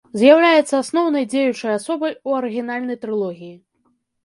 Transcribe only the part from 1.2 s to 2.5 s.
дзеючай асобай у